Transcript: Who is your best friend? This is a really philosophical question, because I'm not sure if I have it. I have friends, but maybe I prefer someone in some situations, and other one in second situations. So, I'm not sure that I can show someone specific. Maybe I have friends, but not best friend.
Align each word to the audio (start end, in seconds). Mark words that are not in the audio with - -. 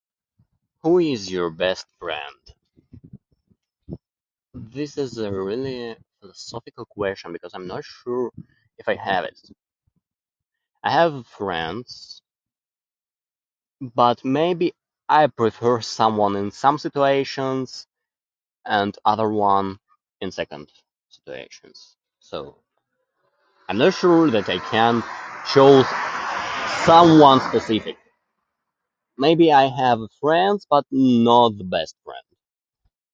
Who 0.83 0.97
is 0.99 1.31
your 1.31 1.51
best 1.51 1.85
friend? 1.99 2.55
This 4.53 4.97
is 4.97 5.17
a 5.19 5.31
really 5.31 5.95
philosophical 6.19 6.85
question, 6.87 7.33
because 7.33 7.53
I'm 7.53 7.67
not 7.67 7.83
sure 7.83 8.31
if 8.79 8.87
I 8.89 8.95
have 8.95 9.25
it. 9.25 9.39
I 10.83 10.89
have 10.91 11.27
friends, 11.27 12.21
but 13.79 14.25
maybe 14.25 14.73
I 15.07 15.27
prefer 15.27 15.81
someone 15.81 16.35
in 16.35 16.49
some 16.51 16.79
situations, 16.79 17.85
and 18.65 18.97
other 19.05 19.29
one 19.29 19.77
in 20.19 20.31
second 20.31 20.71
situations. 21.09 21.95
So, 22.19 22.57
I'm 23.69 23.77
not 23.77 23.93
sure 23.93 24.31
that 24.31 24.49
I 24.49 24.57
can 24.59 25.03
show 25.47 25.83
someone 26.85 27.39
specific. 27.41 27.97
Maybe 29.17 29.51
I 29.51 29.65
have 29.65 29.99
friends, 30.19 30.65
but 30.69 30.85
not 30.91 31.51
best 31.69 31.95
friend. 32.03 32.25